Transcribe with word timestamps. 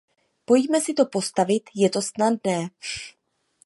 Pojďme 0.45 0.81
si 0.81 0.93
to 0.93 1.05
postavit, 1.05 1.63
je 1.75 1.89
to 1.89 2.01
snadné. 2.01 2.67